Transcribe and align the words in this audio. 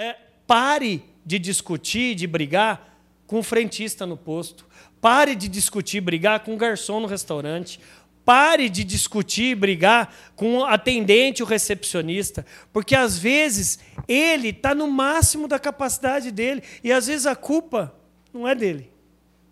É, 0.00 0.14
pare 0.46 1.02
de 1.26 1.40
discutir, 1.40 2.14
de 2.14 2.24
brigar 2.24 2.96
com 3.26 3.40
o 3.40 3.42
frentista 3.42 4.06
no 4.06 4.16
posto. 4.16 4.64
Pare 5.00 5.34
de 5.34 5.48
discutir, 5.48 6.00
brigar 6.00 6.38
com 6.44 6.54
o 6.54 6.56
garçom 6.56 7.00
no 7.00 7.08
restaurante. 7.08 7.80
Pare 8.24 8.68
de 8.68 8.84
discutir, 8.84 9.56
brigar 9.56 10.14
com 10.36 10.58
o 10.58 10.64
atendente, 10.64 11.42
o 11.42 11.46
recepcionista, 11.46 12.46
porque 12.72 12.94
às 12.94 13.18
vezes 13.18 13.80
ele 14.06 14.50
está 14.50 14.72
no 14.72 14.86
máximo 14.88 15.48
da 15.48 15.58
capacidade 15.58 16.30
dele 16.30 16.62
e 16.84 16.92
às 16.92 17.08
vezes 17.08 17.26
a 17.26 17.34
culpa 17.34 17.92
não 18.32 18.46
é 18.46 18.54
dele, 18.54 18.92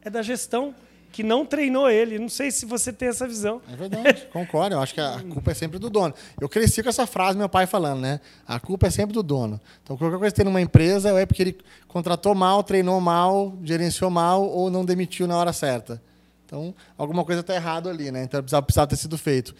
é 0.00 0.08
da 0.08 0.22
gestão 0.22 0.72
que 1.16 1.22
não 1.22 1.46
treinou 1.46 1.88
ele. 1.88 2.18
Não 2.18 2.28
sei 2.28 2.50
se 2.50 2.66
você 2.66 2.92
tem 2.92 3.08
essa 3.08 3.26
visão. 3.26 3.62
É 3.72 3.74
verdade, 3.74 4.28
concordo. 4.30 4.74
Eu 4.74 4.80
acho 4.80 4.92
que 4.92 5.00
a 5.00 5.18
culpa 5.32 5.50
é 5.50 5.54
sempre 5.54 5.78
do 5.78 5.88
dono. 5.88 6.12
Eu 6.38 6.46
cresci 6.46 6.82
com 6.82 6.90
essa 6.90 7.06
frase, 7.06 7.38
meu 7.38 7.48
pai 7.48 7.66
falando, 7.66 8.02
né? 8.02 8.20
A 8.46 8.60
culpa 8.60 8.88
é 8.88 8.90
sempre 8.90 9.14
do 9.14 9.22
dono. 9.22 9.58
Então, 9.82 9.96
qualquer 9.96 10.18
coisa 10.18 10.30
que 10.30 10.36
tem 10.36 10.44
numa 10.44 10.60
empresa 10.60 11.18
é 11.18 11.24
porque 11.24 11.42
ele 11.42 11.58
contratou 11.88 12.34
mal, 12.34 12.62
treinou 12.62 13.00
mal, 13.00 13.56
gerenciou 13.64 14.10
mal 14.10 14.46
ou 14.46 14.70
não 14.70 14.84
demitiu 14.84 15.26
na 15.26 15.38
hora 15.38 15.54
certa. 15.54 16.02
Então, 16.44 16.74
alguma 16.98 17.24
coisa 17.24 17.40
está 17.40 17.54
errado 17.54 17.88
ali, 17.88 18.10
né? 18.10 18.22
Então, 18.22 18.42
precisava, 18.42 18.62
precisava 18.66 18.86
ter 18.86 18.96
sido 18.96 19.16
feito. 19.16 19.54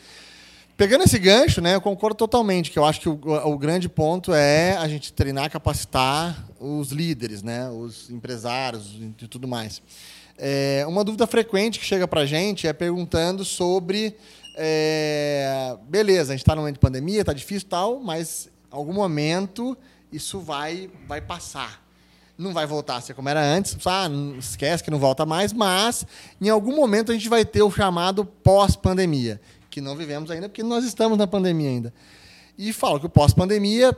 Pegando 0.77 1.05
esse 1.05 1.19
gancho, 1.19 1.63
né, 1.63 1.75
eu 1.75 1.81
concordo 1.81 2.17
totalmente, 2.17 2.71
que 2.71 2.79
eu 2.79 2.85
acho 2.85 3.01
que 3.01 3.09
o, 3.09 3.19
o, 3.47 3.57
grande 3.57 3.89
ponto 3.89 4.35
é 4.35 4.77
a 4.77 4.87
gente 4.87 5.11
treinar, 5.11 5.51
capacitar 5.51 6.47
os 6.61 6.93
líderes, 6.93 7.43
né, 7.43 7.71
os 7.71 8.11
empresários 8.11 8.95
e 9.23 9.27
tudo 9.27 9.49
mais. 9.49 9.81
É, 10.39 10.85
uma 10.87 11.03
dúvida 11.03 11.27
frequente 11.27 11.79
que 11.79 11.85
chega 11.85 12.07
para 12.07 12.23
a 12.23 12.27
gente 12.27 12.67
é 12.67 12.73
perguntando 12.73 13.45
sobre, 13.45 14.17
é, 14.57 15.77
beleza, 15.89 16.33
a 16.33 16.37
gente 16.37 16.43
está 16.43 16.55
no 16.55 16.61
momento 16.61 16.75
de 16.75 16.81
pandemia, 16.81 17.21
está 17.21 17.33
difícil 17.33 17.69
tal, 17.69 18.01
mas 18.01 18.49
em 18.73 18.77
algum 18.77 18.93
momento 18.93 19.77
isso 20.13 20.41
vai, 20.41 20.91
vai 21.07 21.21
passar 21.21 21.87
não 22.39 22.53
vai 22.53 22.67
voltar 22.67 22.97
a 22.97 23.01
ser 23.01 23.15
como 23.15 23.29
era 23.29 23.43
antes, 23.43 23.77
ah, 23.87 24.09
esquece 24.39 24.85
que 24.85 24.91
não 24.91 24.99
volta 24.99 25.25
mais, 25.25 25.53
mas 25.53 26.07
em 26.41 26.49
algum 26.49 26.75
momento 26.75 27.11
a 27.11 27.15
gente 27.15 27.29
vai 27.29 27.45
ter 27.45 27.63
o 27.63 27.71
chamado 27.71 28.25
pós-pandemia, 28.25 29.41
que 29.71 29.81
não 29.81 29.97
vivemos 29.97 30.31
ainda 30.31 30.49
porque 30.49 30.63
nós 30.63 30.85
estamos 30.85 31.17
na 31.17 31.27
pandemia 31.27 31.71
ainda. 31.71 31.95
E 32.59 32.73
falo 32.73 33.01
que 33.01 33.07
o 33.07 33.11
pós-pandemia 33.11 33.97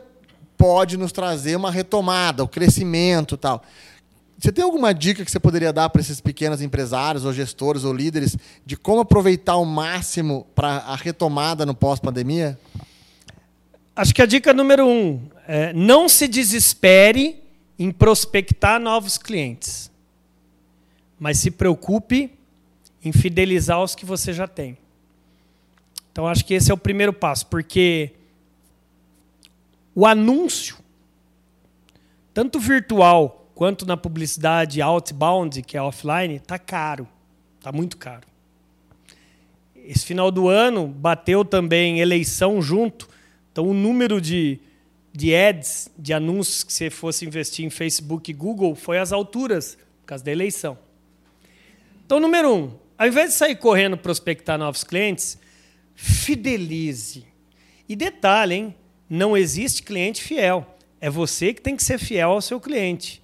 pode 0.57 0.97
nos 0.97 1.13
trazer 1.13 1.57
uma 1.57 1.71
retomada, 1.71 2.43
o 2.43 2.49
crescimento 2.49 3.37
tal. 3.37 3.63
Você 4.39 4.53
tem 4.53 4.63
alguma 4.63 4.95
dica 4.95 5.25
que 5.25 5.31
você 5.31 5.41
poderia 5.41 5.73
dar 5.73 5.91
para 5.91 6.01
esses 6.01 6.21
pequenos 6.21 6.63
empresários, 6.63 7.25
ou 7.25 7.33
gestores, 7.33 7.83
ou 7.83 7.93
líderes, 7.93 8.37
de 8.65 8.77
como 8.77 9.01
aproveitar 9.01 9.57
o 9.57 9.65
máximo 9.65 10.47
para 10.55 10.77
a 10.77 10.95
retomada 10.95 11.67
no 11.67 11.75
pós-pandemia? 11.75 12.57
Acho 13.97 14.15
que 14.15 14.23
a 14.23 14.27
dica 14.27 14.53
número 14.53 14.87
um 14.87 15.21
é 15.45 15.73
não 15.73 16.09
se 16.09 16.29
desespere 16.29 17.43
em 17.77 17.91
prospectar 17.91 18.79
novos 18.79 19.19
clientes, 19.19 19.91
mas 21.19 21.39
se 21.39 21.51
preocupe 21.51 22.31
em 23.03 23.11
fidelizar 23.11 23.83
os 23.83 23.97
que 23.97 24.07
você 24.07 24.33
já 24.33 24.47
tem. 24.47 24.79
Então, 26.13 26.29
acho 26.29 26.45
que 26.45 26.55
esse 26.55 26.71
é 26.71 26.75
o 26.75 26.79
primeiro 26.79 27.13
passo, 27.13 27.47
porque 27.47 28.13
o 29.97 30.07
anúncio, 30.07 30.77
tanto 32.33 32.61
virtual 32.61 33.38
quanto 33.59 33.85
na 33.85 33.97
publicidade 33.97 34.81
outbound, 34.81 35.63
que 35.63 35.77
é 35.77 35.83
offline, 35.83 36.37
está 36.37 36.61
caro. 36.61 37.09
Está 37.59 37.73
muito 37.73 37.97
caro. 37.97 38.25
Esse 39.75 40.07
final 40.07 40.31
do 40.31 40.49
ano 40.49 40.87
bateu 40.87 41.45
também 41.45 41.99
eleição 41.99 42.63
junto. 42.63 43.09
Então, 43.51 43.67
o 43.67 43.75
número 43.75 44.21
de 44.21 44.61
de 45.13 45.35
ads, 45.35 45.91
de 45.99 46.13
anúncios 46.13 46.63
que 46.63 46.73
você 46.73 46.89
fosse 46.89 47.27
investir 47.27 47.65
em 47.65 47.71
Facebook 47.71 48.31
e 48.31 48.35
Google 48.35 48.77
foi 48.77 48.97
às 48.97 49.11
alturas, 49.11 49.77
por 50.03 50.07
causa 50.07 50.23
da 50.23 50.31
eleição. 50.31 50.79
Então, 52.07 52.21
número 52.21 52.55
um, 52.55 52.73
ao 52.97 53.09
invés 53.09 53.31
de 53.31 53.35
sair 53.35 53.57
correndo 53.57 53.99
prospectar 53.99 54.57
novos 54.57 54.85
clientes, 54.85 55.37
fidelize. 55.97 57.27
E 57.89 57.97
detalhe, 57.97 58.55
hein? 58.55 58.75
Não 59.11 59.37
existe 59.37 59.83
cliente 59.83 60.23
fiel. 60.23 60.65
É 61.01 61.11
você 61.11 61.53
que 61.53 61.61
tem 61.61 61.75
que 61.75 61.83
ser 61.83 61.99
fiel 61.99 62.31
ao 62.31 62.41
seu 62.41 62.61
cliente. 62.61 63.21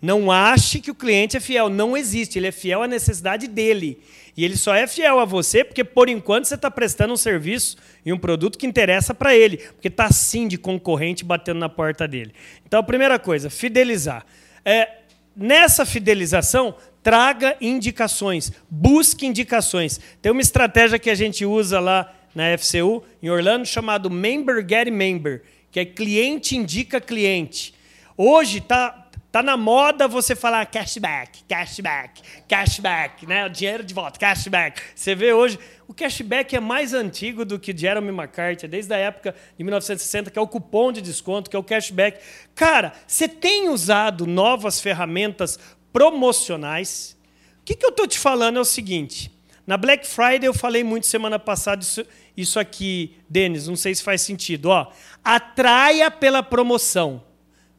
Não 0.00 0.30
ache 0.30 0.80
que 0.80 0.90
o 0.90 0.94
cliente 0.94 1.36
é 1.36 1.40
fiel. 1.40 1.68
Não 1.68 1.96
existe. 1.96 2.38
Ele 2.38 2.46
é 2.46 2.52
fiel 2.52 2.82
à 2.82 2.86
necessidade 2.86 3.46
dele. 3.48 4.00
E 4.36 4.44
ele 4.44 4.56
só 4.56 4.74
é 4.74 4.86
fiel 4.86 5.18
a 5.18 5.24
você 5.24 5.64
porque, 5.64 5.82
por 5.82 6.08
enquanto, 6.08 6.44
você 6.44 6.54
está 6.54 6.70
prestando 6.70 7.12
um 7.12 7.16
serviço 7.16 7.76
e 8.06 8.12
um 8.12 8.18
produto 8.18 8.56
que 8.56 8.66
interessa 8.66 9.12
para 9.12 9.34
ele. 9.34 9.56
Porque 9.56 9.88
está 9.88 10.10
sim 10.12 10.46
de 10.46 10.56
concorrente 10.56 11.24
batendo 11.24 11.58
na 11.58 11.68
porta 11.68 12.06
dele. 12.06 12.32
Então, 12.66 12.78
a 12.78 12.84
primeira 12.84 13.18
coisa, 13.18 13.50
fidelizar. 13.50 14.24
É, 14.64 14.98
nessa 15.36 15.84
fidelização, 15.84 16.76
traga 17.02 17.56
indicações. 17.60 18.52
Busque 18.70 19.26
indicações. 19.26 20.00
Tem 20.22 20.30
uma 20.30 20.40
estratégia 20.40 20.98
que 20.98 21.10
a 21.10 21.14
gente 21.14 21.44
usa 21.44 21.80
lá 21.80 22.14
na 22.34 22.56
FCU, 22.56 23.02
em 23.22 23.30
Orlando, 23.30 23.66
chamado 23.66 24.08
Member 24.08 24.64
Get 24.68 24.88
Member, 24.92 25.42
que 25.72 25.80
é 25.80 25.84
cliente 25.84 26.56
indica 26.56 27.00
cliente. 27.00 27.74
Hoje 28.16 28.58
está 28.58 28.97
Tá 29.30 29.42
na 29.42 29.58
moda 29.58 30.08
você 30.08 30.34
falar 30.34 30.64
cashback, 30.64 31.44
cashback, 31.44 32.22
cashback, 32.48 33.26
né? 33.26 33.44
O 33.44 33.50
dinheiro 33.50 33.84
de 33.84 33.92
volta, 33.92 34.18
cashback. 34.18 34.80
Você 34.94 35.14
vê 35.14 35.34
hoje, 35.34 35.58
o 35.86 35.92
cashback 35.92 36.56
é 36.56 36.60
mais 36.60 36.94
antigo 36.94 37.44
do 37.44 37.58
que 37.58 37.76
Jeremy 37.76 38.08
McCarthy, 38.08 38.66
desde 38.66 38.94
a 38.94 38.96
época 38.96 39.34
de 39.56 39.62
1960, 39.62 40.30
que 40.30 40.38
é 40.38 40.42
o 40.42 40.48
cupom 40.48 40.90
de 40.90 41.02
desconto, 41.02 41.50
que 41.50 41.56
é 41.56 41.58
o 41.58 41.62
cashback. 41.62 42.18
Cara, 42.54 42.94
você 43.06 43.28
tem 43.28 43.68
usado 43.68 44.26
novas 44.26 44.80
ferramentas 44.80 45.58
promocionais? 45.92 47.14
O 47.60 47.64
que, 47.66 47.74
que 47.74 47.84
eu 47.84 47.90
estou 47.90 48.06
te 48.06 48.18
falando 48.18 48.56
é 48.56 48.60
o 48.62 48.64
seguinte. 48.64 49.30
Na 49.66 49.76
Black 49.76 50.06
Friday 50.06 50.48
eu 50.48 50.54
falei 50.54 50.82
muito 50.82 51.06
semana 51.06 51.38
passada 51.38 51.82
isso, 51.82 52.02
isso 52.34 52.58
aqui, 52.58 53.18
Denis, 53.28 53.68
não 53.68 53.76
sei 53.76 53.94
se 53.94 54.02
faz 54.02 54.22
sentido. 54.22 54.70
Ó, 54.70 54.90
atraia 55.22 56.10
pela 56.10 56.42
promoção 56.42 57.27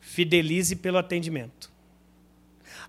fidelize 0.09 0.75
pelo 0.75 0.97
atendimento. 0.97 1.69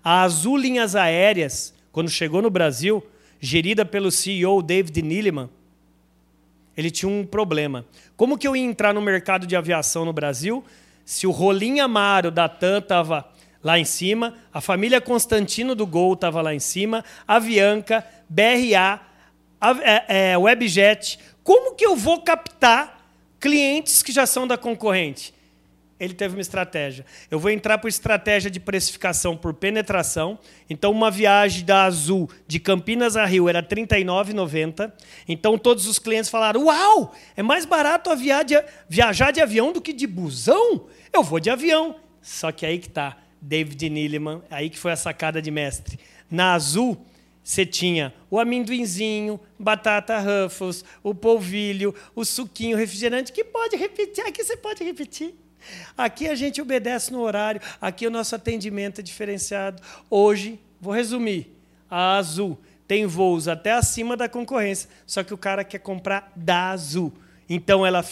A 0.03 0.23
Azul 0.23 0.57
Linhas 0.57 0.95
Aéreas, 0.95 1.73
quando 1.91 2.09
chegou 2.09 2.41
no 2.41 2.49
Brasil, 2.49 3.05
gerida 3.39 3.85
pelo 3.85 4.11
CEO 4.11 4.61
David 4.63 5.03
Neeleman, 5.03 5.49
ele 6.75 6.89
tinha 6.89 7.09
um 7.09 7.23
problema. 7.23 7.85
Como 8.17 8.37
que 8.37 8.47
eu 8.47 8.55
ia 8.55 8.63
entrar 8.63 8.91
no 8.91 9.01
mercado 9.01 9.45
de 9.45 9.55
aviação 9.55 10.03
no 10.03 10.11
Brasil 10.11 10.63
se 11.05 11.27
o 11.27 11.31
Rolim 11.31 11.79
Amaro 11.79 12.31
da 12.31 12.49
TAM 12.49 12.79
estava 12.79 13.29
lá 13.63 13.77
em 13.77 13.85
cima, 13.85 14.35
a 14.51 14.59
família 14.59 14.99
Constantino 14.99 15.75
do 15.75 15.85
Gol 15.85 16.13
estava 16.13 16.41
lá 16.41 16.55
em 16.55 16.59
cima, 16.59 17.05
Avianca, 17.27 18.03
BRA, 18.27 18.99
a, 19.59 19.71
é, 19.81 20.31
é, 20.31 20.37
Webjet. 20.37 21.19
Como 21.43 21.75
que 21.75 21.85
eu 21.85 21.95
vou 21.95 22.21
captar 22.21 22.99
clientes 23.39 24.01
que 24.01 24.11
já 24.11 24.25
são 24.25 24.47
da 24.47 24.57
concorrente? 24.57 25.33
Ele 26.01 26.15
teve 26.15 26.35
uma 26.35 26.41
estratégia. 26.41 27.05
Eu 27.29 27.39
vou 27.39 27.51
entrar 27.51 27.77
por 27.77 27.87
estratégia 27.87 28.49
de 28.49 28.59
precificação 28.59 29.37
por 29.37 29.53
penetração. 29.53 30.39
Então, 30.67 30.91
uma 30.91 31.11
viagem 31.11 31.63
da 31.63 31.83
Azul 31.83 32.27
de 32.47 32.59
Campinas 32.59 33.15
a 33.15 33.23
Rio 33.23 33.47
era 33.47 33.59
R$ 33.59 33.67
39,90. 33.67 34.91
Então, 35.27 35.59
todos 35.59 35.85
os 35.85 35.99
clientes 35.99 36.27
falaram: 36.27 36.65
Uau, 36.65 37.13
é 37.37 37.43
mais 37.43 37.65
barato 37.65 38.09
viajar 38.89 39.29
de 39.29 39.39
avião 39.39 39.71
do 39.71 39.79
que 39.79 39.93
de 39.93 40.07
busão? 40.07 40.87
Eu 41.13 41.21
vou 41.21 41.39
de 41.39 41.51
avião. 41.51 41.97
Só 42.19 42.51
que 42.51 42.65
aí 42.65 42.79
que 42.79 42.87
está, 42.87 43.17
David 43.39 43.87
Neeleman, 43.87 44.41
aí 44.49 44.71
que 44.71 44.79
foi 44.79 44.91
a 44.91 44.95
sacada 44.95 45.39
de 45.39 45.51
mestre. 45.51 45.99
Na 46.31 46.53
Azul, 46.53 47.05
você 47.43 47.63
tinha 47.63 48.11
o 48.27 48.39
amendoinzinho, 48.39 49.39
batata 49.59 50.17
Ruffles, 50.17 50.83
o 51.03 51.13
polvilho, 51.13 51.93
o 52.15 52.25
suquinho, 52.25 52.75
refrigerante, 52.75 53.31
que 53.31 53.43
pode 53.43 53.75
repetir. 53.75 54.25
Aqui 54.25 54.43
você 54.43 54.57
pode 54.57 54.83
repetir. 54.83 55.35
Aqui 55.97 56.27
a 56.27 56.35
gente 56.35 56.61
obedece 56.61 57.11
no 57.11 57.21
horário, 57.21 57.61
aqui 57.79 58.07
o 58.07 58.11
nosso 58.11 58.35
atendimento 58.35 58.99
é 58.99 59.03
diferenciado. 59.03 59.81
Hoje, 60.09 60.59
vou 60.79 60.93
resumir: 60.93 61.55
a 61.89 62.17
Azul 62.17 62.59
tem 62.87 63.05
voos 63.05 63.47
até 63.47 63.71
acima 63.71 64.17
da 64.17 64.27
concorrência, 64.27 64.89
só 65.05 65.23
que 65.23 65.33
o 65.33 65.37
cara 65.37 65.63
quer 65.63 65.79
comprar 65.79 66.31
da 66.35 66.71
Azul. 66.71 67.13
Então 67.47 67.85
ela, 67.85 68.03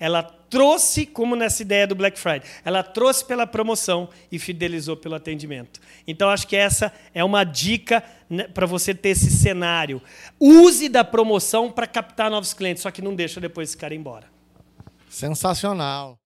ela 0.00 0.22
trouxe, 0.22 1.04
como 1.04 1.36
nessa 1.36 1.60
ideia 1.60 1.86
do 1.86 1.94
Black 1.94 2.18
Friday, 2.18 2.42
ela 2.64 2.82
trouxe 2.82 3.24
pela 3.24 3.46
promoção 3.46 4.08
e 4.32 4.38
fidelizou 4.38 4.96
pelo 4.96 5.14
atendimento. 5.14 5.80
Então 6.06 6.30
acho 6.30 6.46
que 6.46 6.56
essa 6.56 6.92
é 7.14 7.22
uma 7.22 7.44
dica 7.44 8.02
né, 8.28 8.44
para 8.44 8.64
você 8.64 8.94
ter 8.94 9.10
esse 9.10 9.30
cenário. 9.30 10.00
Use 10.40 10.88
da 10.88 11.04
promoção 11.04 11.70
para 11.70 11.86
captar 11.86 12.30
novos 12.30 12.54
clientes, 12.54 12.82
só 12.82 12.90
que 12.90 13.02
não 13.02 13.14
deixa 13.14 13.40
depois 13.40 13.68
esse 13.68 13.76
cara 13.76 13.94
embora. 13.94 14.28
Sensacional. 15.10 16.18